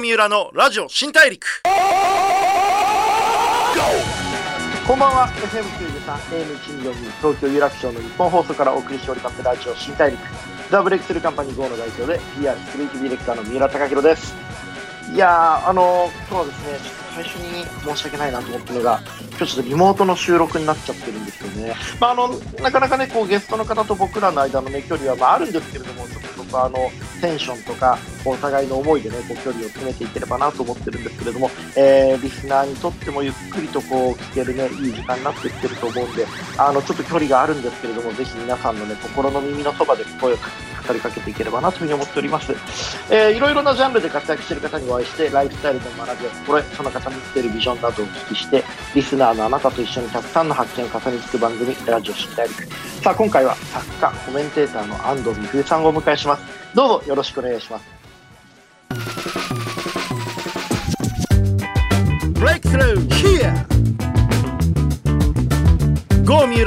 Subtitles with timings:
[0.00, 1.62] 三浦のラジオ新大陸。
[4.86, 5.28] こんばんは。
[5.28, 10.18] FM93 AM142 東京有楽町の日本放送からお送りしておりますラジオ新大陸。
[10.70, 14.34] ザ・ブレイクスルーカンパニー GO の代表で PR クリエイティブディレクターの三浦貴弘です。
[15.12, 16.78] いやーあの今日はですね
[17.14, 19.00] 最初に申し訳ないなと思ったのが
[19.36, 21.74] 今日ちょっとリモートの収録になっちゃってるんですよね。
[22.00, 22.28] まああの
[22.62, 26.78] なかなかねこうゲストの方と僕らの間のね距離はまああるんですけれどもちょっとそこはあの
[27.20, 36.26] テンションとかお互いの思いでねこう距離を詰めていければなと思ってるんですけれども、えー、リスナーにとってもゆっくりとこう聞けるねいい時間になってきてると思うんで
[36.58, 42.52] あのちょっと距離があるんですけれどもぜひ皆さんのね心の耳のそばで声を語りかけていければなというふうに思っております、
[43.10, 48.62] えー、いろいろなジャンルで活躍している方にお会いしてライフスタイルの学びやこれその方に生きているビジョンなどをお聞きして
[48.94, 52.66] リスナーのあなたと一緒にたくさんの発見を重ねていく番組ラジオ新大陸
[53.02, 56.42] さあ今回は作家コメンテーターの安藤美冬さんをお迎えします。
[56.74, 57.86] どうぞよろしくお願いします。
[62.34, 63.10] ブレイクスルー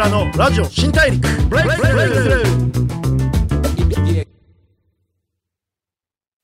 [0.09, 1.27] のラジオ新大陸。
[1.49, 1.93] ブレイクスルー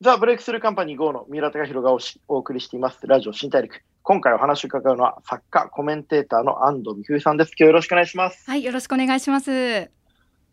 [0.02, 3.06] ザ・ブレイクスルーカンパニー GO の三浦貴弘がおしお送りしています。
[3.06, 7.52] ラジオ新大陸今回お話を伺うのは作家コメンテーターの安藤美冬さんです。
[7.58, 8.50] 今日よろしくお願いします。
[8.50, 9.90] はい、よろしくお願いします。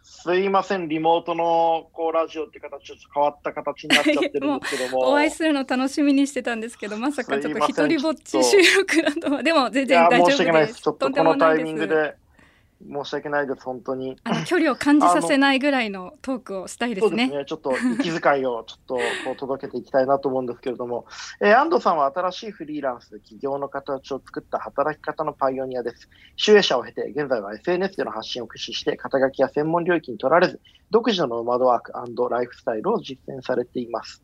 [0.03, 4.99] すいませんリモートのこうラジオって形ちょっと変わった形になっちゃってるんですけども。
[5.11, 10.83] お会いするの楽しみにしてたんですけど、まさかちょっと一人ぼっち収録だとは、でも全然大丈申し訳ないで夫ですす。
[10.83, 12.15] ちょっとこのタイミングで
[12.81, 17.29] 申し訳ないです本当にあの距離を感じさせないぐらいのトークをしたいですね。
[17.29, 19.01] すね、ちょっと息遣いをちょっとこ
[19.33, 21.07] う届けていきたいなと思うんですけれども、
[21.41, 26.09] えー安藤さんは新しいフリーランスで企業の形を作った働き方のパイオニアです。
[26.37, 30.61] 集英社を経て、現在は SNS での発信を駆使して、肩書きや専門領域に取られず、
[30.91, 31.93] 独自のノマドワーク
[32.31, 34.23] ライフスタイルを実践されています。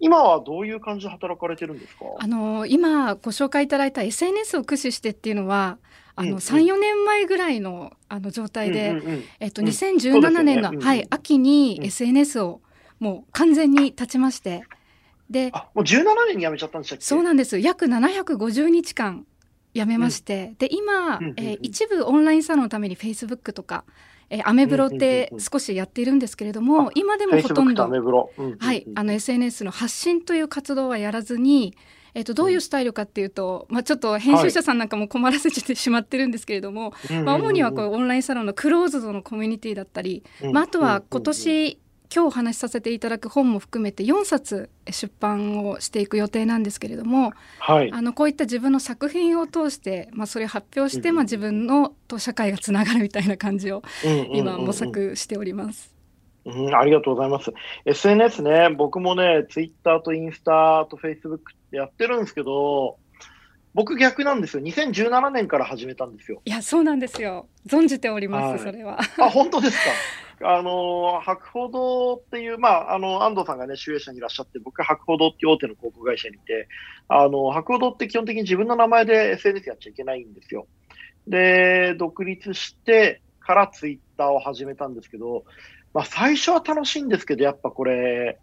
[0.00, 2.04] 今はどういう感じで働かれてるんですか？
[2.18, 5.78] あの今ご紹介いただいた SNS を駆使してっていうのは、
[6.16, 6.38] あのうんうん。
[6.38, 9.68] 3、4年前ぐらいのあの状態で、うんうんうんえっとうん。
[9.68, 10.84] 2017年の、そうですよね。
[10.86, 11.86] はい秋にうん。
[11.86, 12.60] SNS を
[13.00, 14.64] もう完全に立ちまして、
[15.30, 17.04] であもう17年に辞めちゃったんでしたっけ？
[17.04, 19.26] そうなんです約750日間
[19.72, 21.34] やめまして、で今、うんうんうん。
[21.38, 23.84] えー一部オンラインサロンのためにフェイスブックとか、
[24.30, 25.40] えーアメブロってうんうんうんうん。
[25.40, 28.30] 少しやっているんですけれども、あ今でもほとんどとアメブロ。
[28.36, 28.58] うんうんうん。
[28.58, 31.76] はい、あの SNS の発信という活動はやらずに、
[32.14, 41.78] えっとどういうスタイルかっていうと、まあ、ちょっと編集者さんなんかも困らせてしまってるんですけれども、まあ、主にはこうオンラインサロンのクローズドのコミュニティだったり、まあ、あとは今年
[42.14, 53.82] 今日お話しさせていただく本も含めて4冊出版をしていく予定なんですけれどもはい、あのこういった自分の作品を通して、まあ、それを発表して、うんまあ、自分のと社会がつながるみたいな感じを
[54.32, 55.92] 今模索しております。
[56.44, 57.52] うん、ありがとうございます。
[57.86, 62.98] SNS ね、僕もね、ツイッターとインスタとフェイスブックってやってるんですけど、
[63.72, 64.62] 僕逆なんですよ。
[64.62, 66.42] 2017年から始めたんですよ。
[66.44, 69.00] いやそうなんですよ存じております、はいそれは。
[69.18, 69.90] あ、本当ですか？
[70.42, 76.68] あの、博報堂っていう、まあ、あの、安藤さんがね、集英社にいらっしゃって、僕は博報堂っていう大手の広告会社にいて、
[77.08, 80.66] あの、博報堂って基本的に自分の名前で SNS やっちゃいけないんですよ。
[81.26, 85.44] で、独立してからツイッターを始めたんですけど、
[85.92, 88.38] まあ、最初は楽しいんですけど、やっぱこれ、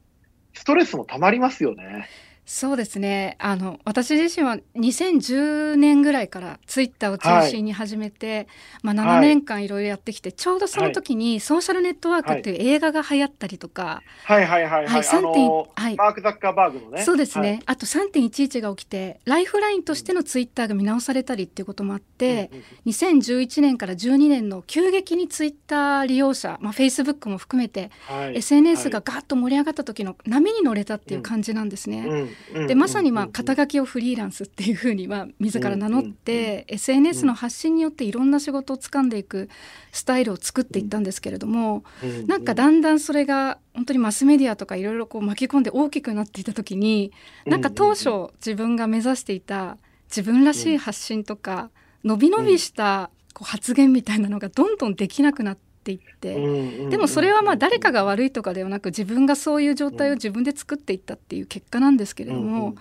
[0.54, 2.08] ストレスもたまりますよね。
[2.54, 3.38] そうですね。
[3.40, 8.46] あの私自身は2010年ぐらいからツイッターを中心に始めて、
[8.84, 9.22] まあ、7はい。
[9.22, 14.46] 年間いろいろやってきて、ちょうどその時に「ソーシャルネットワーク」っていう映画が流行ったりとか、はい。
[14.46, 14.88] はいはいはい。
[14.88, 15.00] はい。
[15.00, 15.96] あ3点の、はい。
[15.96, 17.04] マーク・ザッカーバーグのね。
[17.04, 17.60] そうですね、はい。
[17.68, 28.38] あと3.11が起きてライフラインとしてのツイッターが見直されたりっていうこともあって、うんうん2011年から12年の急激にツイッター利用者、まあ、Facebook も含めて、はい。
[28.38, 32.06] SNS がガーッと盛り上がった時の波に乗れたっていう感じなんですね。
[32.06, 32.30] うん
[32.68, 39.50] でまさにまあうん肩書きをフリーランスっていうふうにまあ自ら名乗って SNS の発信によっていろんな仕事を掴んでいく
[39.92, 47.12] スタイルを作っていったんですけれどもうんなんかだんだんそれが本当にマスメディアとかいろいろこう巻き込んで大きくなっていた時に
[47.46, 49.78] なんか当初自分が目指していた
[50.10, 51.70] 自分らしい発信とか
[52.04, 56.90] 伸び伸びしたこう発言みたいなのがどんどんできなくなっていって。
[56.90, 62.76] でもそれはまあ誰かが悪いとかではなく自分がそういう状態を自分で作っていったっていう結果なんですけれども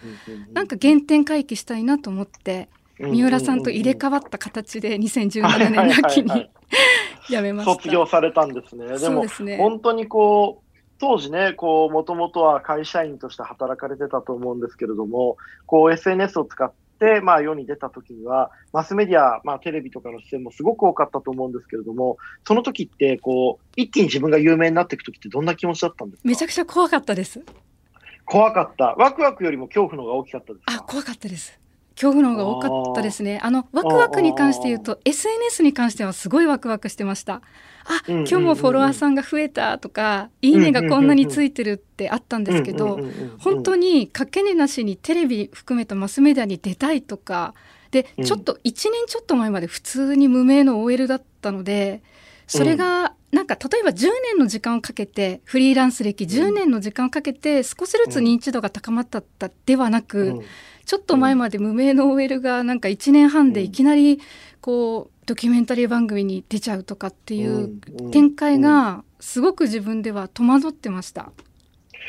[0.53, 2.69] なんか原点回帰したいなと思って
[2.99, 6.51] 三浦さんと入れ替わった形で2017年の秋に
[7.31, 7.73] 辞めました。
[7.75, 8.87] 卒業されたんですね。
[8.87, 9.57] でもそうですね。
[9.57, 10.71] 本当にこう
[11.01, 16.77] 当時ね、こう、もともとは会社員として働かれてたと思うんですけれども、こう、SNS を使って、
[17.23, 26.29] まあ、世に出た時には、マスメディア、まあ、テレビとかの出演もすごく多かったと思うんですけれども、その時って、こう、一気に自分が有名になっていく時ってどんな気持ちだったんですか？
[26.29, 27.43] めちゃくちゃ怖かったです。
[28.25, 28.95] 怖かった。
[28.97, 30.75] ワクワクよりも恐怖の方が大きかったですか？
[30.75, 31.59] あ怖かったです
[31.95, 33.41] 恐怖の方が多かったですね。
[33.43, 37.43] あのワクワクに関して言うと SNS に関してはすごいワクワクしてました。
[37.85, 43.01] あ今日もフォロワーさんが増えたとかいいねがこんなについてるってあったんですけど
[43.39, 43.81] 本当に。
[43.81, 47.55] にかけねなしにテレビ含めたマスメディアに出たいとか
[47.91, 48.25] でうん。
[48.25, 52.03] ちょっと1年ちょっと前まで普通に無名の OL だったので
[52.47, 59.23] それがなんか例えば10年の時間をかけてフリーランス歴10年の時間をかけて少しずつ認知度が高まった
[59.67, 60.43] ではなく、うん
[60.85, 64.21] ちょっと前まで無名の OL がなんか1年半でいきなり
[64.61, 67.69] こうドキュメンタリー番組に出ちゃうとかっていう
[68.11, 68.61] 展開うん。
[68.63, 71.31] がすごく自分では戸惑ってました。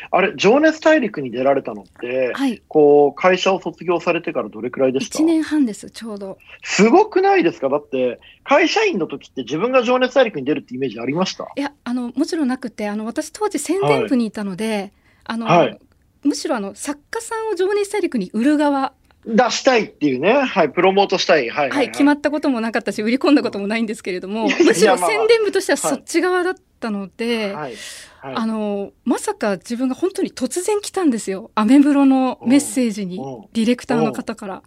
[0.09, 2.59] あれ、情熱大陸に出られたのって、はい。
[2.67, 6.39] こう、会社を卒業されてからどれくらいでした1年半ですちょうど。
[6.63, 7.69] すごくないですか？
[7.69, 11.43] だって、会社員の時って自分が情熱大陸に出るってイメージありました？
[11.55, 14.91] いやあのもちろんなくてあの私当時宣伝部にいたので、
[15.23, 15.79] あのはい
[16.23, 18.93] むしろあの作家さんを情熱大陸に売る側、
[19.25, 20.33] 出したいっていうね。
[20.33, 21.49] はい、プロモートしたい。
[21.49, 21.85] はい、ははい。
[21.87, 27.73] い、決まったこともなかったし売り込んだこともないんですけれども、 むしろ宣伝部としてはそっち側だったので、はい。
[28.21, 28.35] はい。
[28.35, 31.51] あのまさか自分が本当に突然来たんですよ。
[31.53, 33.21] アメブロのメッセージにう。
[33.21, 34.63] んディレクターの方から。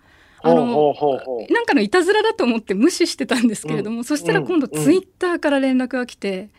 [0.47, 0.95] あの
[1.49, 4.85] なんかのいたずらだと思って無視してたんですけれども、そしたら今度うん。
[4.85, 6.51] ツイッターから連絡が来て、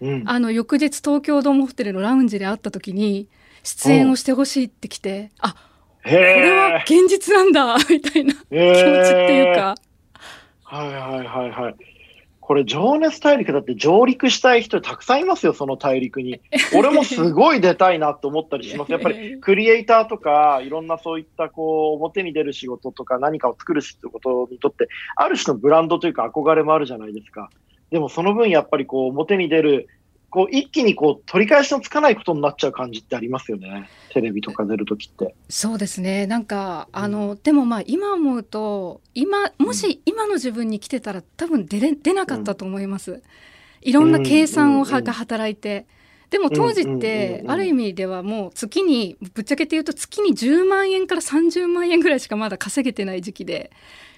[0.00, 0.22] うん。
[0.26, 3.28] あの翌日東京ドームホテルのラウンジで会った時に
[3.68, 5.54] 出演をしてほしいって来て、あ
[6.02, 6.84] へこれはえ。
[6.86, 9.74] 現実なんだ みたいな気持ちっていうか、
[10.64, 11.74] はいはいはいはい。
[12.40, 16.40] これ、情熱大陸だって上陸したい人たくさんいますよ、その大陸に。
[16.74, 18.92] 俺もすごい出たいなと思ったりします。
[18.92, 27.50] やっぱりクリエイターとか、いろんなそういったこう、表に出る仕事とか何かを作る仕事にとって、ある種のブランドというか憧れもあるじゃないですか。
[27.90, 29.88] でもその分やっぱりこう、表に出る、
[30.30, 33.88] こう、一気にこう、取り返しのつかないことになっちゃう感じってありますよね。
[34.10, 35.34] テレビとか出るときって。
[35.48, 43.22] そうですねなんかあのでもまあ今思うと今もし今の自分に来てたら多分出れ出なかったと思います。
[43.80, 45.86] いろんな計算をはうんが働いて。
[46.30, 53.70] でも当時っうんうんうんてうんある意味ではもう月にぶっちゃけて言うと月に10万円から30万円ぐらいしかまだ稼げてない時期で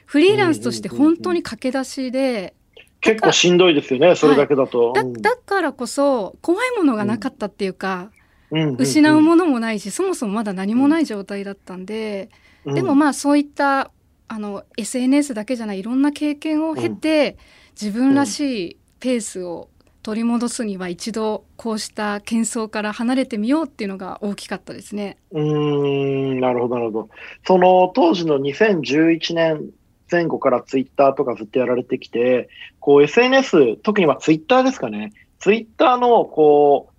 [0.07, 2.55] フリーランスとして本当に駆け出しで
[3.01, 4.93] 結構しんどいですよね、それだけだと。
[4.95, 8.11] だだからこそ怖いものがなかったっていうか
[8.51, 8.77] うん。
[8.77, 12.31] 失うものもないしそもそもまだ何もない状態だったんで
[12.65, 12.75] うん。
[12.75, 13.91] でもまあそういった
[14.29, 17.37] あの SNS だけじゃないいろんな経験を経て、
[17.81, 19.69] 自分らしいペースを
[20.03, 25.19] 取り戻すには一度こうした喧騒から離れてみようっていうのが大きかったですね。
[25.33, 27.09] うーん、なるほど、なるほど。
[27.47, 29.71] その当時の2011年
[30.11, 32.49] 前後からツイッターとかずっとやられてきて、
[32.81, 35.13] こう SNS、特にはツイッターですかね。
[35.39, 36.91] ツイッターのこ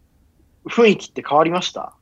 [0.66, 1.94] う、雰囲気って変わりました？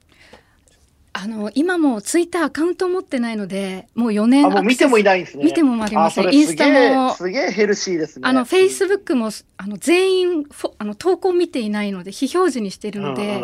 [1.12, 5.44] あの今もツイッターアカウント持ってないのでもう4年あ、もう見てもいないんですね。
[5.44, 8.28] 見てもありまあ、せんインスタえ、もすげえヘルシーですね。
[8.28, 10.44] あのフェイスブックもあの全員
[10.78, 13.42] あの投稿見ていないので非表示にしているので、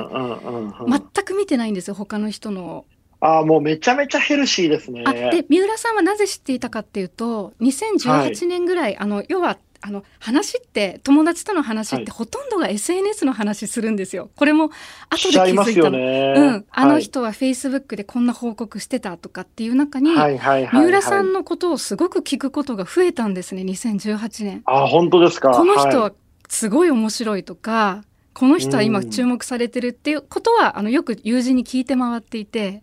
[0.88, 2.86] 全く見てないんですよ他の人の
[3.20, 5.04] あ、もうめちゃめちゃヘルシーですね。
[5.06, 14.32] あで三浦さんはなぜ知っていたかっていうと2018年ぐらい、あの要はあの話って友達との話ってはいほとんどが SNS の話するんですよ。
[14.36, 14.72] これも
[15.10, 16.00] 後で気づいたの。
[16.00, 16.34] よね。
[16.36, 24.63] うん、あのはい人は Facebook でこんな報告してたとかっていう中に、はいはいはいはい三浦さんのことをすごく聞くことが増えたんですね2018年。
[24.65, 25.51] あ、本当ですか？
[25.51, 26.12] この人は
[26.50, 32.82] すごい面白いとか、この人は今うん注目されてるっていうことは、あのよく友人に聞いて回っていて。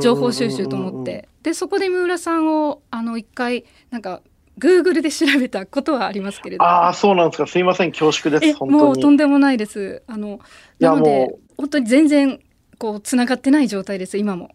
[0.00, 4.22] 情報収集と思って、でそこで三浦さんをあの一回なんか
[4.58, 7.46] Google で調べたことはありますけれどああ、そうなんですか。
[7.46, 7.92] すいません。
[7.92, 8.50] 恐縮です。
[8.50, 8.82] え本当に。
[8.82, 10.40] もうとんでもないですあの
[10.78, 12.40] なのでも本当に全然
[12.78, 14.50] こうつながってない状態です今も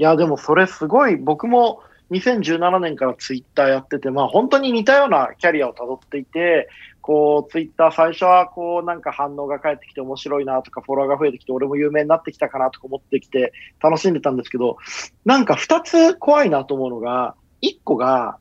[0.00, 6.70] いや、でもそれすごい、僕も2017年からツイッターやってて、まあ本当に似たようなキャリアをたどっていて、
[7.02, 14.78] こう、ツイッター最初はこう、なんか反応が返ってきて面白いなとか、フォロワーが増えてきて、俺も有名になってきたかなとか思ってきて、楽しんでたんですけど、
[15.26, 18.38] なんか二つ怖いなと思うのが、一個が、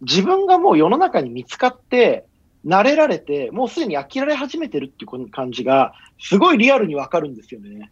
[0.00, 2.26] 自分がもう世の中に見つかって、
[2.66, 7.90] 慣れられて、もうすでに飽きられ始めてるっていう感じが、すごいリアルにわかるんですよね。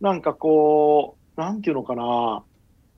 [0.00, 2.42] なんかこう、なんていうのかな。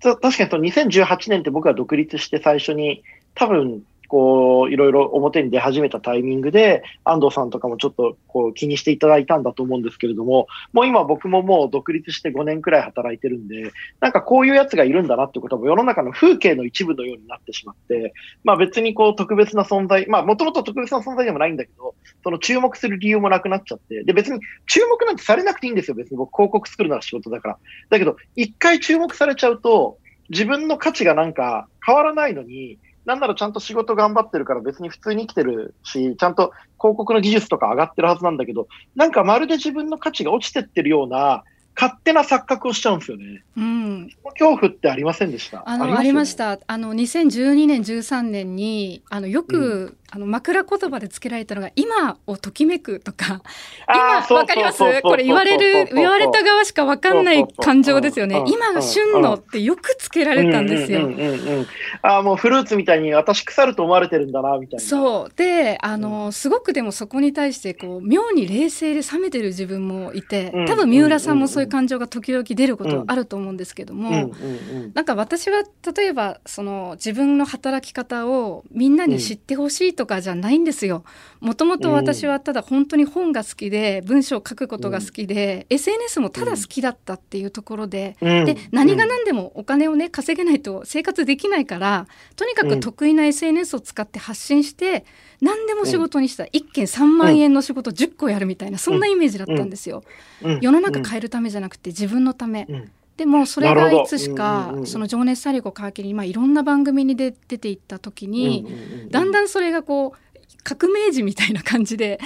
[0.01, 3.03] 確かにその2018年って僕が独立して最初に、
[3.35, 18.13] 多分こう、いろいろ表に出始めたタイミングで、安藤さんとかもちょっとこう気にしていただいたんだと思うんですけれども、もう今僕ももう独立して5年くらい働いてるんで、なんかこういうやつがいるんだなってことは世の中の風景の一部のようになってしまって、
[18.43, 27.59] まあ別にこう特別な存在、まあもともと特別な存在でもないんだけど、その注目する理由もなくなっちゃって、で別に注目なんてされなくていいんですよ、別に僕広告作るのは仕事だから。
[27.91, 29.99] だけど、一回注目されちゃうと、
[30.31, 32.79] 自分の価値がなんか変わらないのに、
[33.11, 41.43] なんならちゃんと仕事頑張ってるから別に普通に生きてるし、ちゃんと広告の技術とか上がってるはずなんだけど、なんかまるで自分の価値が落ちてってるような、
[41.81, 43.43] 勝手な錯覚をしちゃうんですよね。
[43.57, 45.63] うん、恐怖ってありませんでした？
[45.65, 46.35] あのありまし。
[46.35, 46.59] た。
[46.67, 53.43] あの2012年13年にあのよく、あの枕言葉でつけられたのが「今をときめく」とか
[53.87, 55.03] 今わかります？
[55.03, 58.43] これ言われる言われた側しかわかんない感情ですよね。
[58.47, 61.07] 今が旬のってよくつけられたんですよ。
[61.07, 61.13] うん。
[61.13, 61.21] うん。
[61.21, 61.59] うん。
[61.59, 61.67] うん。
[62.03, 64.85] ああ、もうフルーツみたいに私腐ると思われてるんだな、みたいな。
[64.85, 65.33] そう。
[65.37, 70.67] であの、すごくでもそこに対してこう妙に冷静で冷めてる自分もいてうん。
[70.67, 74.93] 多分三浦さんもそういう感情が時々出ることはあると思うんですけども、うんうんうん。
[74.95, 75.63] なんか私は
[75.97, 81.05] 例えばその自分の働き方をみんなに知ってほしいとかじゃないんですよ。
[81.41, 88.45] もともと私はただ本当に本が好きで文章を書くことが好きで、SNS もただ好きだったっていうところで、うん。
[88.45, 95.05] で何が何でもお金をね稼げないと生活できないからとにかく得意な SNS を使って発信して
[95.41, 100.05] 何でも仕事にした1件3万円の仕事10個やるみたいなそんなイメージだったんですよ。
[100.43, 100.59] うん。
[100.61, 102.67] 世の中変えるためじゃなくて自分のため。
[102.69, 102.91] うん。
[103.17, 108.67] でもそれがいつしかその「情熱大陸」を皮切りに、まあ、いろんな番組に出出ていった時に、
[109.11, 109.45] だんだん。
[109.45, 112.19] んそれがこう革命児みたいな感じで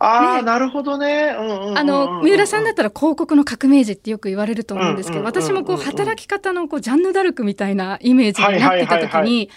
[0.00, 1.30] ああ、ねなるほどね。
[1.30, 9.50] あの三浦さんだったら広告の革命児ってよく言われると思うんですけど私もこう働き方のこうジャンヌ・ダルクみたいなイメージになっていた時に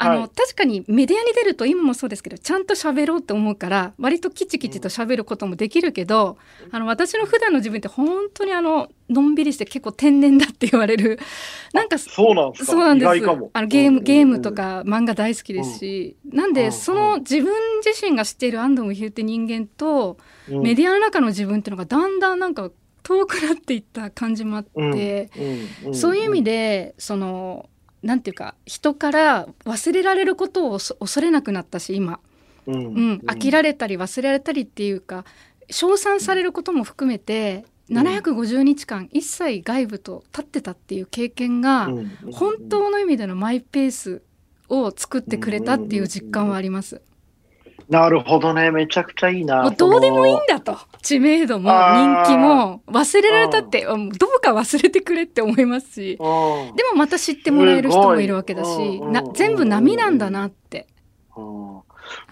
[0.00, 6.38] あはいの確かにメディアに出ると今もそうですけどちゃんと喋ろうって思うから割とキチキチと喋ることもできるけど
[6.70, 11.18] あの私の普段の自分って本当にあののんびりして結構天然だって言われる
[11.72, 12.72] なんかそうなんですか？
[12.72, 13.08] そうなんです。
[13.54, 14.52] あのゲーム、ゲームと。
[14.52, 17.52] か漫画大好きですし、なんで、うんその自分
[17.84, 19.87] 自身が知っている安藤美優って人間と、
[20.50, 20.62] うん。
[20.62, 22.70] メディアの中の自分っていうのがだんだんなんか
[23.02, 25.30] 遠くなっていった感じもあって、
[25.84, 25.94] うん。
[25.94, 27.68] そういう意味でその
[28.02, 32.20] なんていうか人から忘れられることを恐恐れなくなったし今、
[32.66, 32.74] うん。
[32.74, 35.24] うん、飽きられたり忘れられたりっていうか
[35.70, 37.98] 称賛されることも含めて、うん。
[37.98, 41.88] 750日間一切外部と立ってたっていう経験が、
[42.32, 44.22] 本当の意味でのマイペース
[44.68, 47.00] を作ってくれたっていう実感はあります。
[47.88, 48.70] なるほどね。
[48.70, 49.62] めちゃくちゃいいな。
[49.62, 50.78] もうどうでもいいんそだと。
[51.00, 52.82] 知名度も人気も。
[52.86, 54.10] 忘れられたってうん。
[54.10, 56.16] どうか忘れてくれって思いますし。
[56.16, 59.00] でもまた知ってもらえる人もいるわけだし。
[59.00, 60.86] な全部波なんだなって。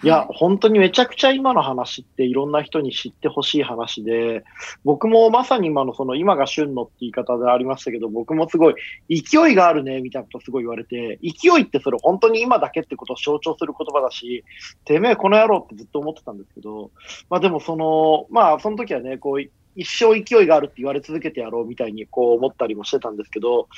[0.01, 0.09] うんい。
[0.09, 4.43] や、本当にめちゃくちゃ今の話っていろんな人に知ってほしい話で、
[4.83, 8.75] 僕もまさに今のその今が旬のって言い方でありましたけど、僕もすごい
[9.09, 14.43] 勢いがあるね、みたいなことすごい言われて、勢いってそれ本当に今だけってことを象徴する言葉だし、
[14.85, 16.91] てめえこの野郎ってずっと思ってたんですけど、
[17.29, 19.41] まあでもその、まあその時はね、こう、
[19.77, 23.69] 一生勢いがあるって言われ続けてやろうみたいにこう思ったりもしてたんですけど、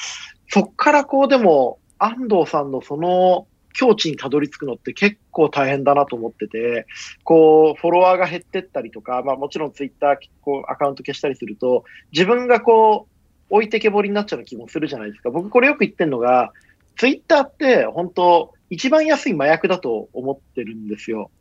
[0.48, 6.86] そっからこうでも安藤さんのその境地にたどり着くのって結構大変だなと思ってて、
[7.24, 15.30] こう、フォロワーが減ってったりとか、まあもちろんツイッター、こう、アカウント消したりすると、自分がこう、置いてけぼりになっちゃう気もするじゃないですか。
[15.30, 16.52] 僕これよく言ってるのが、
[16.98, 21.32] ツイッターって本当、一番安い麻薬だと思ってるんですよ。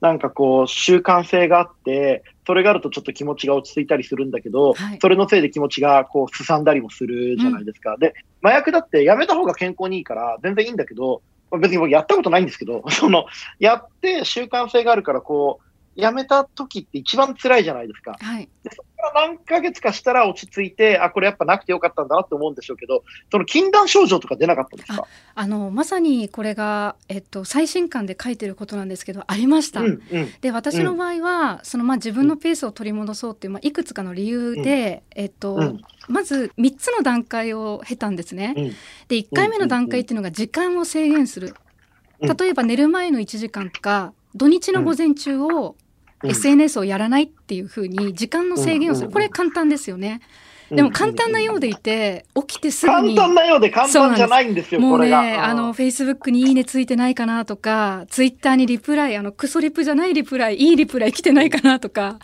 [0.00, 7.96] なんかこう、習慣性があって、それがあるとちょっと気持ちが落ち着いたりするんだけど、はいそれのせいで気持ちがこう、すさんだりもするじゃないですか。
[7.98, 11.20] で、麻薬だってやめた方が健康にいいから全然いいんだけど、まあ
[11.58, 13.26] 別に僕やったことないんですけど、 その、
[13.58, 18.16] やって習慣性があるから、こう、やめた時って一番辛いじゃないですか。
[18.20, 25.06] はい、でそこから何ヶ月かしたら落ち着いて、あ、これやっぱなくてよかったんだなって思うんでしょうけど、その禁断症状とか出なかったんですか？
[25.34, 29.80] あのまさにこれが、えっと、最新刊で書いてることなんですけどありました。
[29.80, 30.32] うん、うん。
[30.40, 38.54] で私の場合は、そのまあ自分のペースを取り戻そうっていう、まあ、いくつかの理由で、えっとうんまず3つの段階を経たんですね。
[38.56, 38.64] うん
[39.08, 41.48] で1回目の段階っていうのが時間を制限する。
[41.48, 41.54] うん
[42.20, 45.74] 例えば寝る前の1時間とか土日の午前中をうん
[46.24, 49.06] SNS をやらないっていうふうに時間の制限をする。
[49.08, 50.20] うんこれ簡単ですよね。
[50.70, 55.12] でも簡単なようでいて起きてすぐ簡に単なようで簡単じゃないんですよ、もうね。
[55.12, 62.18] あの、フェイスブックにいいねついてないかなとか、ツイッターにリプライ、あの、クソリプじゃないリプライ、いいリプライ来てないかなとか、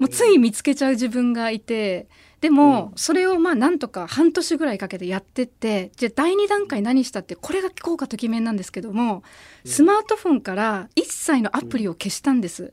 [0.00, 2.08] もうつい見つけちゃう自分がいて、
[2.40, 2.98] でも、うん。
[2.98, 9.22] それをまあなんとか半年ぐらいかけてやってってじゃあ第2段階何したってこれが効果ときめんなんですけども
[9.64, 12.72] スマートフォンから一切のアプリを消したんです、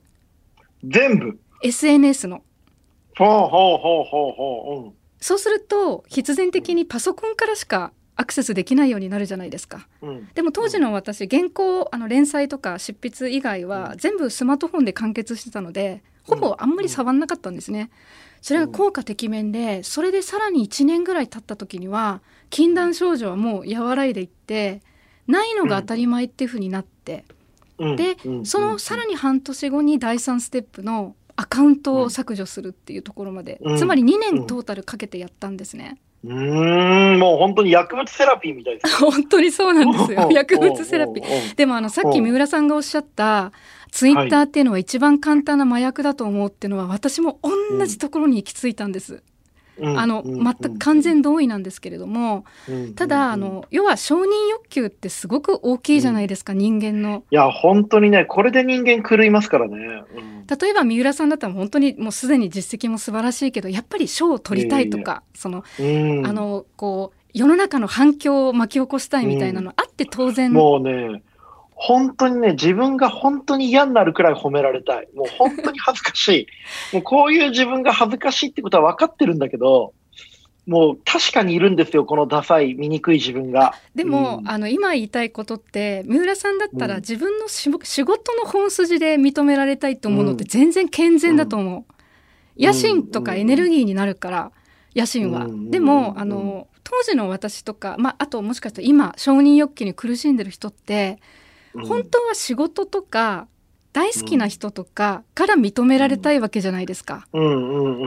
[0.83, 1.39] 全部。
[1.63, 2.43] SNS の。
[3.17, 9.87] ほうほうほうほうほそうすると必然的にパソコンからしかアクセスできないようになるじゃないですか。
[10.01, 10.07] う。
[10.07, 10.29] うん。
[10.33, 17.89] でも当時の私原稿あの連載とか執筆以外は全部スマートフォンで完結してたのでほぼあんまり触んなかったんですね。
[18.41, 24.81] それが効果てきめんでそれでさらに1年ぐらい経った時には禁断症状はもう和らいでいって
[25.27, 27.38] ないのが当たり前っていう風になってうん
[27.95, 35.97] でうんそのさらに半年後に第3ステップのアカウントを削除するっていうところまでうんつまり2年トータルかけてやったんですね。
[36.23, 38.91] うーん、もう本当に薬物セラピーみたいですね。
[39.09, 41.23] 本当にそうなんですよ薬物セラピー。
[41.23, 41.55] ー。
[41.55, 43.53] でもあのさっき三浦さんがおっしゃった
[43.91, 49.23] ツイッターっていうのは一番簡単な麻薬だと思うっていうのは私も同じところに行き着いたんです。
[49.81, 52.45] あの全く完全同意なんですけれども
[52.95, 57.23] ただあ、の要は承認欲求ってすごく大きいじゃないですか人間の。
[57.31, 59.75] いや、本当にね、これで人間狂いますからね。
[59.75, 60.45] うん。
[60.47, 71.21] 例えば三浦さんだったら本当にもうすでに実績も素晴らしいけどやっぱり賞を取りたいとかそのうん、あのこう世の中の反響を巻き起こしたいみたいなのあって当然もうね、
[71.81, 75.07] 本当にね、自分が本当に嫌になるくらい褒められたい。
[75.15, 76.47] もう本当に恥ずかしい。
[76.93, 79.93] もうこういう自分が恥ずかしいってことは分かってるんだけど、
[80.67, 83.75] もう確かにいるんですよ、このダサい、醜い自分が。
[83.95, 92.61] でも、うんあの今言いたいことって三浦さんだったらうん自分のし仕事の本筋で認められたいと思うのって全然健全だと思う。
[92.61, 94.51] 野心とかエネルギーになるから
[94.93, 95.45] 野心は。
[95.45, 101.38] うんでもあの当時の私とか、まあ、あともしかしたら今承認欲求に苦しんでる人ってうん
[101.73, 103.47] 本当は仕事とか
[103.93, 107.27] 大好きな人とかから認められたいわけじゃないですか。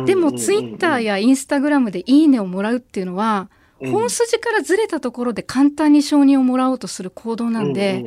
[0.06, 3.50] でもツイッターやインスタグラムでいいねをもらうっていうのは
[3.80, 3.90] うん。
[3.90, 8.04] 本筋からずれたところで簡単に承認をもらおうとする行動なんで、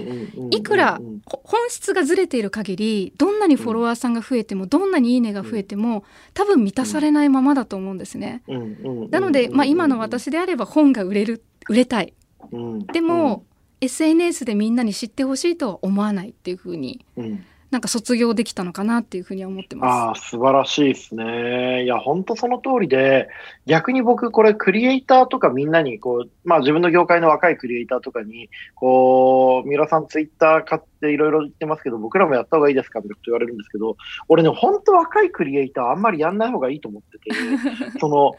[0.51, 8.41] いくらほ本質がずれている限りどんなにフォロワーさんが増えてもどんなにいいねが増えても多分満たされないままだと思うんですね。
[9.09, 12.13] なので、まあ、今の、私であれば本が売れる売れたい。
[12.51, 12.79] うん。
[12.87, 13.43] でも、
[13.85, 21.83] SNS でみんなに知ってほしいとは思わないっていうふうにうんうんなんか卒業できたのかなっていうふうには思ってあまあ、素晴らしいですね。
[21.83, 23.27] いや、本当その通りで、
[23.65, 33.97] 逆に僕、これ、クリエイターとかみんなに、こう、まあ自分の業界の若いクリエイターとかに、こう、三浦さんツイッター買っていろいろ言ってますけど、僕らもやった方がいいですかみたいなこと言われるんですけど、
[34.29, 37.31] 俺ね、本当若いクリエイターあんまりやんない方がいいと思ってて、
[37.99, 38.35] その、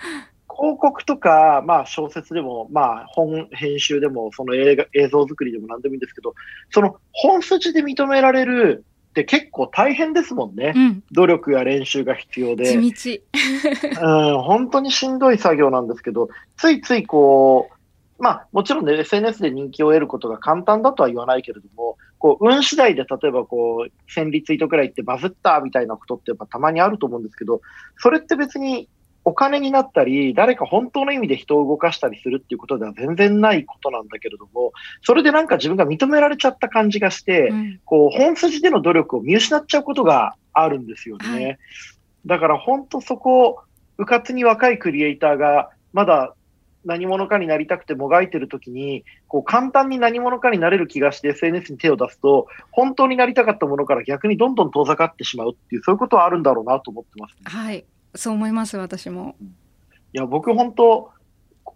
[0.58, 6.34] 広告とか、まあ小説でも、まあ本編集でも、その映画、映像作りでも何でもいいんですけど、
[6.70, 10.72] その本筋で認められるって結構大変ですもんね。
[10.74, 10.78] す。
[10.78, 14.42] うん、努力や練習が必要で、地うん、道。
[14.42, 17.70] 本当にしんどい作業なんですけど、ついついこ
[18.18, 27.60] う、まあもちろんね、SNS で人気を得ることが簡単だとは言わないけれども、こう、運次第で例えばこう、1000リツイートくらいってバズったみたいなことってやっぱたまにあると思うんですけど、
[27.98, 28.88] それって別に
[29.26, 41.28] お金になったり、誰か本当の意味で人を動かしたりするっていうことでは全然ないことなんだけれども、それでなんか自分が認められちゃった感じがして、うんこう、本筋での努力を見失っちゃうことがあるんですよね。
[41.28, 41.58] はい
[42.26, 43.60] だから本当そこ、
[43.98, 46.34] うかつに若いクリエイターが、まだ
[46.84, 57.38] 何者かになりたくてもがいてるときに、こう簡単に何者かになれる気がして SNS に手を出すと、本当になりたかったものから逆にどんどん遠ざかってしまうっていう、そういうことはあるんだろうなと思ってます、ね。
[57.44, 59.36] はい、そう思います私も。
[60.12, 61.10] いや、僕本当、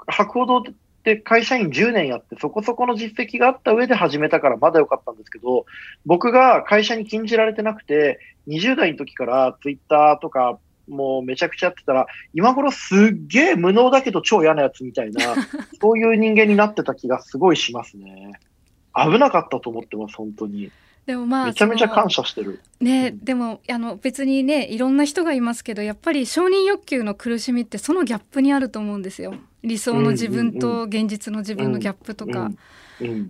[0.06, 0.62] 博報堂っ
[1.02, 5.66] て会社員10年やってそこそこの実績があった上で始めたからまだ良かったんですけど、
[6.06, 10.58] 僕が会社に禁じられてなくて、20代の時からツイッターとか
[10.90, 15.34] もうめちゃくちゃやってたら、今頃すっげえ無能だけど超嫌なやつみたいな、
[15.80, 18.32] そういう人間になってた気がすごいしますね。
[18.94, 20.70] 危なかったと思ってます、本当に。
[21.06, 22.60] でもまあめちゃめちゃ感謝してる。
[22.80, 23.24] ね、うん。
[23.24, 29.34] でもあの別にねいろんな人がいますけどやっぱり承認欲求の苦しみってそのギャップにあると思うんですよ。
[29.62, 32.50] 理想の自分と現実の自分のギャップとか、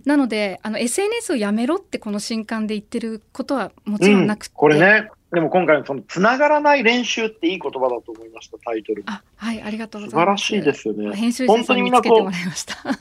[0.05, 9.03] なのであの SNS をやめろってこの新刊で言ってることはもちろんなくて、うん、これね、でも今回のその、つながらない練習っていい言葉だと思いました、タイトル。
[9.05, 10.45] あはいありがとうご素晴らざいます。
[10.45, 11.15] しいですよね。
[11.15, 12.75] 編集者さんに見つけてもらいました。
[12.81, 12.93] い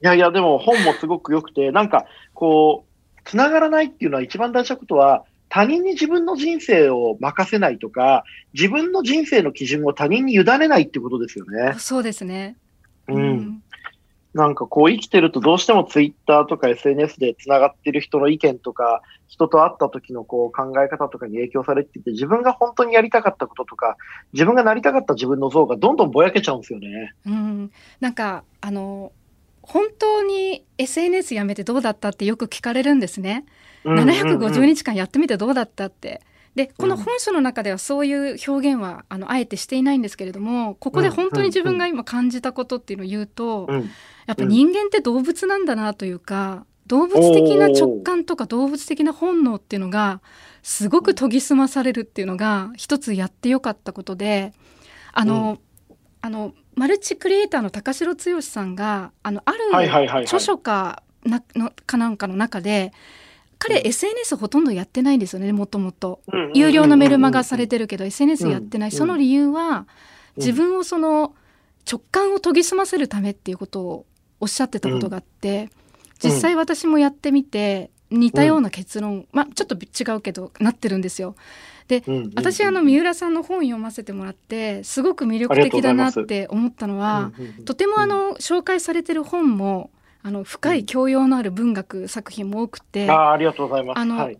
[0.00, 2.95] やいや、でも本もすごく良くて、なんか、こう、
[3.26, 11.74] つながらないっていうのは一番大事なことは、他人に自分の人生を任せないとか、自分の人生の基準を他人に委ねないってことですよね。
[11.78, 12.56] そうですね
[13.08, 13.62] うん。
[14.34, 23.96] なんかこう生きてるとどうしてもツイッターとか SNS でつながってる人の意見とか、人と会った時のこう考え方とかに影響されていて、自分が本当にやりたかったこととか、
[24.34, 27.14] 自分がなりたかった自分の像がどんどんぼやけちゃうんですよね。
[27.24, 29.12] うん、なんかあの
[29.66, 33.44] 本当に SNS やめてどうだったってよく聞かれるんですね。
[33.84, 36.22] 750日間やってみてどうだったって。
[36.54, 43.90] でこの本書の中ではそういう表現はあのあえてしていないんですけれどもここで本当に自分が今感じたことっていうのを言うと、うん。
[44.26, 50.20] やっぱ人間って動物なんだなというか動物的な直感とか動物的な本能っていうのが
[50.62, 54.52] すごく研ぎ澄まされるっていうのが一つやってよかったことで
[55.12, 55.58] あの、
[56.20, 62.92] あのマルチクリエイターの高城剛さんがあのある著書かなのかなんかの中で
[63.58, 63.86] 彼、うん。
[63.86, 66.20] SNS ほとんどやってないんですよねもともと。
[66.54, 69.86] 有料のメルマガされてるけど SNS やってない、うんその理由は
[70.36, 70.42] うん。
[70.42, 71.34] 自分をその
[71.90, 74.06] 直感を研ぎ澄ませるためっていうことを
[74.40, 75.70] おっしゃってたことがあって、
[76.22, 81.36] 実際私もやってみて似たような結論、まあちょっと違うけどなってるんですよ。
[81.88, 89.90] でうんうんうん私あの三浦さんの本読ませてもらってすごく魅力的だなって思ったのはうんうんうんとてもあの紹介されてる本も
[90.22, 93.98] あの深い教養のある文学作品も多くて、ああありがとうございます。
[93.98, 94.38] あのはい、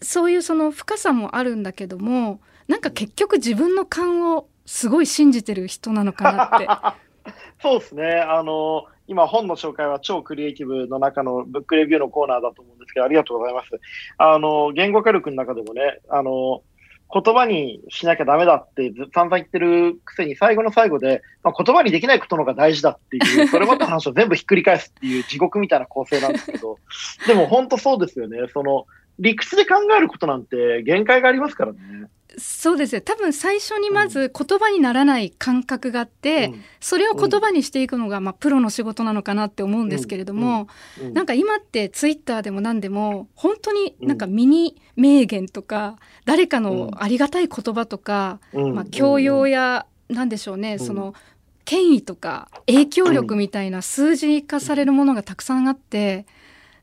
[0.00, 6.98] そういうその深さもあるんだけどもなんか結局自分の勘をすごい信じてる人なのかなって。
[7.62, 8.04] そうですね。
[8.20, 13.70] あの、今本の紹介は超クリエイティブの中のブックレビューのコーナーだと思うんですけど、ありがとうございます。
[14.18, 16.62] あの、言語化力の中でもね、あの、
[17.10, 26.78] 言葉にしなきゃダメだってず散々言ってるくせに最後の最後で、まあ、言葉にできないことの方が大事だっていう、 それまでの話を全部ひっくり返すっていう地獄みたいな構成なんですけど、
[27.26, 28.38] でも本当そうですよね。
[28.52, 28.86] その、
[29.18, 31.78] 理屈で考えることなんて限界がありますからね。
[32.38, 33.00] そうですよ。
[33.00, 36.62] 多分最初にまず言葉にならない感覚があって、うん。
[36.80, 40.68] それを言葉にしていくのが、まあ、プロの仕事なのかなって思うんですけれども、
[41.00, 41.14] うん。
[41.14, 48.74] なんか今ってツイッターでも何でも本当になんかミニ名言とか、誰かのありがたい言葉とか、うん。
[48.74, 50.78] まあ、教養や何でしょうね、ん。
[50.78, 51.14] その
[51.64, 56.26] 権威とか影響力みたいな数字化されるものがたくさんあって、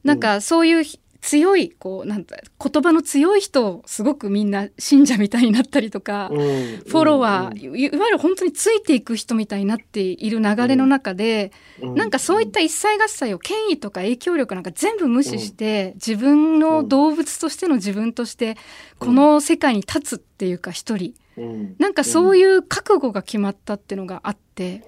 [0.04, 18.56] なんかそういうひ強いこうなんだ言葉の強い人をすごくみんな信者みたいになったりとか、うんフォロワー、いいわゆる本当についていく人みたいになっている流れの中で、うんなんかそういった一切合切を権威とか影響力なんか全部無視して、自分の動物としての自分として
[19.00, 21.16] この世界に立つっていうか一人。
[21.38, 21.76] うん。
[21.80, 24.84] なんかそういう覚悟が決まったっていうのがあって。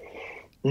[0.64, 0.70] だ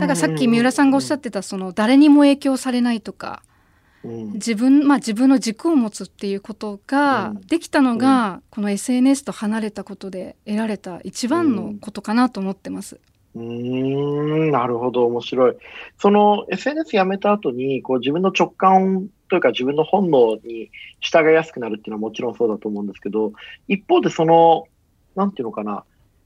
[0.00, 3.57] からさっき三浦さんがおっしゃってたその誰にも影響されないとかうん
[4.04, 7.40] 自分まあ自分の軸を持つっていうことがうん。
[7.42, 13.00] できたのがこの SNS と離れたことで得られた一番のことかなと思ってます。
[13.34, 15.56] うーん、なるほど、面白い。
[15.98, 23.32] その SNS やめた後に、こう自分の直感というか自分の本能に従いやすくなるっていうのはもちろんそうだと思うんですけど、
[23.68, 24.66] 一方でその、
[25.14, 25.84] なんていうのかな、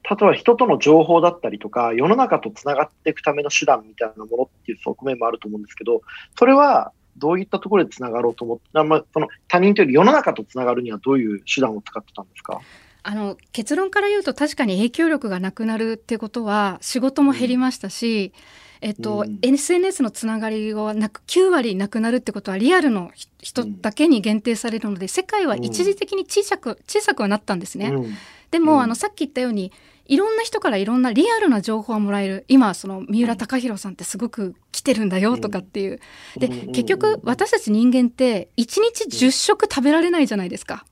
[0.08, 6.02] 例えば人との情報だったりとか、世の中とつながっていくための手段みたいなものっていう側面もあると思うんですけど、
[6.38, 12.60] それはどういったところでつながろうと思って、あまあ、その他人というより世の中とつながるにはどういう手段を使ってたんですか？
[13.04, 18.32] あの結論から言うと確かに影響力がなくなるってことは仕事も減りましたし、
[18.80, 27.88] えっとうん SNS のつながりがなく9割なくなるってことはリアルのひ人だけに限定されるので世界は一時的に小さく小さくはなったんですね。
[27.88, 28.14] うん。
[28.52, 29.72] でも、うんあのさっき言ったように
[30.12, 32.44] いろんな人からいろんなリアルな情報をもらえる。
[32.46, 36.00] 今その三浦貴大さんってすごく来てるんだよとかっていう、
[36.36, 36.52] でうん。
[36.52, 36.72] うんうん。
[36.72, 40.84] 結局私たち人間って1日10食食べられないじゃないですか、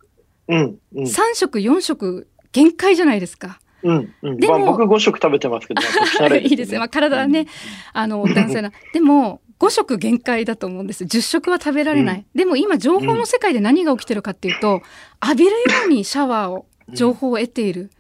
[0.49, 3.61] うん、うん、3食4食限界じゃないですか。
[3.83, 4.37] うん、うん。
[4.39, 7.47] でもまあ、僕5食食べてますけど、まあ特殊な例いいですね、まあ、体はね、
[7.93, 8.73] あの男性な。
[8.95, 11.05] でも5食限界だと思うんです。
[11.05, 14.81] 10食は食べられない、でも今情報の世界で何が起きてるかっていうと
[15.23, 17.91] 浴びるようにシャワーを情報を得ている、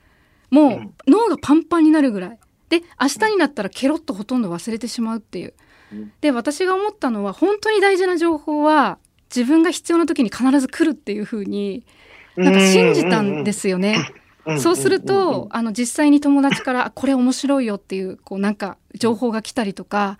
[0.50, 2.38] もう脳がパンパンになるぐらい。
[2.68, 5.54] で明日になったらケロッとほとんど忘れてしまうっていう。
[5.92, 6.12] うん。
[6.20, 8.98] で私が思ったのは本当に大事な情報は
[9.34, 11.84] 自分が必要な時に必ず来るっていうふうに
[12.36, 13.96] なんか信じたんですよね。
[14.46, 14.60] うん。
[14.60, 20.18] そうすると、あの実際に友達からあこれ面白いよっていうこうなんか情報が来たりとか、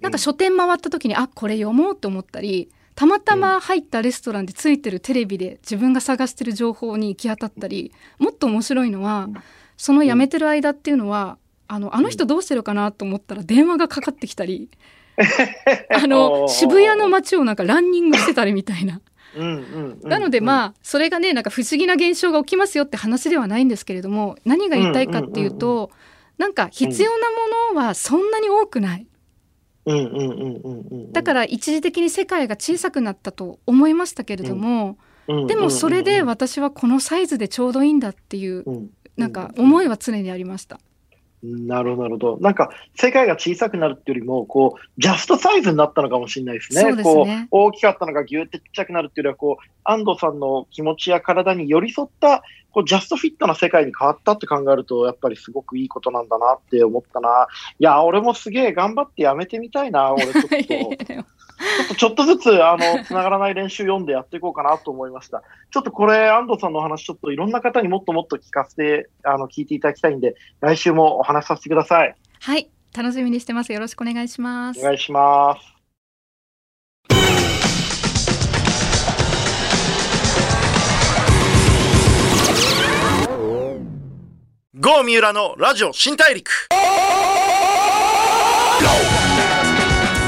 [0.00, 9.34] なんか書店回った時にあこれ読もうと思ったりたまたま入ったレストランでついてるテレビで自分が探してる情報に行き当たったりもっと面白いのはうん
[9.80, 14.68] その辞めてる間っていうのはあのあの人どうしてるかなと思ったら電話がかかってきたり
[15.90, 19.00] あの渋谷の街をなんかランニングしてたりみたいな。
[20.02, 25.88] なのでまあそれがねなんか不思議な現象が起きますよって話ではないんですけれども何が言いたいかっていううんう
[26.36, 29.06] なんか必要なものはそんなに多くない。
[31.12, 38.90] だから一時的に世界が小さくなったと思いましたけれども、らでもそれで私はこのサイズでちょうどいいんだっていううん
[39.20, 40.80] なんか思いは常にありました。
[41.42, 42.38] なるほど、なるほど。
[42.40, 46.80] なんか、世界が小さくなるっていうよりも、こう、ジャストサイズになったのかもしれないですね。
[46.80, 57.46] すねこう、大きかったのがギューってちっちゃくなるっていうよりは、こう、安藤さんの気持ちや体に寄り添った、こう、ジャストフィットな世界に変わったって考えると、やっぱりすごくいいことなんだなって思ったな。
[57.78, 61.24] いや、俺もすげえ頑張ってやめてみたいな、俺ちょっと。
[61.78, 65.42] ちょっとちょっとずつ、あの、つながらない練習読んでやっていこうかなと思いました。
[65.70, 72.14] ちょっとこれ、安藤さんのお話、ちょっといろんな方にもっともっと聞かせて、あの、聞いていただきたいんで、来週もお話しさせてください。
[72.40, 75.80] はい楽しみにしてますよろしくお願いしますお願いします。
[84.74, 86.50] 郷三浦のラジオ新大陸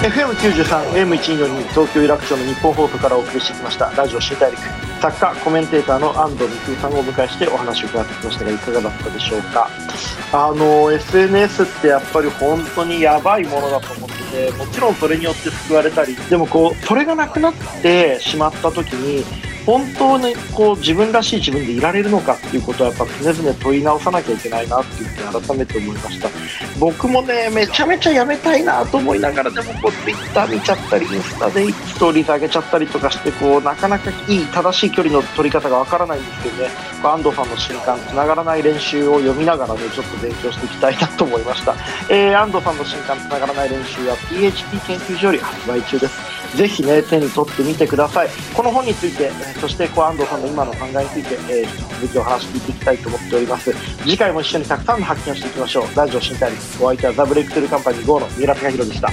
[0.03, 4.61] FM93、AM142、東京有楽町の日本放送からお送りしてきました、ラジオ新大陸。
[5.01, 9.69] 作家、コメンテーターの安藤美久さんをお迎えしてお話を伺ってきましたが、いかがだったでしょうか？
[10.33, 19.25] あの、SNS ってやっぱり本当にやばいものだと思ってて、もちろんそれによって救われたり、でもこう、それがなくなってしまった時に、
[19.65, 26.29] 本当にこう自分らしい自分でいられるのかっていうことはやっぱ常々問い直さなきゃいけないなっていうふうに改めて思いました。
[26.79, 36.71] 僕もねめちゃめちゃやめたいなと思いながらでもこう Twitter 見ちゃったりインスタでストーリーズ上げちゃったりとかしてこうなかなかいい正しい距離の取り方がわからないんですけどね。
[37.05, 41.75] 安藤さんの新刊つながらない練習を読みながらねちょっと勉強していきたいなと思いました、
[42.09, 46.42] えー安藤さんの新刊つながらない練習は PHP 研究所より発売中です。
[46.57, 48.29] ぜひね、手に取ってみてください。
[48.55, 53.73] この本について、そしてこう安藤さんの今の考えについて、えー続きお話聞いていきたいと思っております。
[54.03, 55.97] 次回も一緒にたくさんの発見をしていきましょう。
[55.97, 59.09] ラジオ新大陸、お相手はザ・ブレイクスルカンパニー GO の三浦貴弘でした。